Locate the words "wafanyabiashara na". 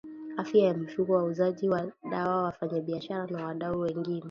2.43-3.45